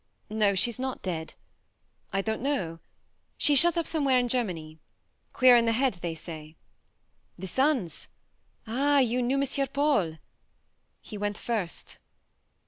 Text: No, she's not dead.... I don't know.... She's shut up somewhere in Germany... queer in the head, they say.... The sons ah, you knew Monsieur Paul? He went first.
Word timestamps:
No, 0.31 0.55
she's 0.55 0.79
not 0.79 1.03
dead.... 1.03 1.35
I 2.11 2.23
don't 2.23 2.41
know.... 2.41 2.79
She's 3.37 3.59
shut 3.59 3.77
up 3.77 3.85
somewhere 3.85 4.17
in 4.17 4.29
Germany... 4.29 4.79
queer 5.31 5.55
in 5.55 5.65
the 5.65 5.73
head, 5.73 5.93
they 6.01 6.15
say.... 6.15 6.55
The 7.37 7.45
sons 7.45 8.07
ah, 8.65 8.97
you 8.97 9.21
knew 9.21 9.37
Monsieur 9.37 9.67
Paul? 9.67 10.17
He 11.01 11.19
went 11.19 11.37
first. 11.37 11.99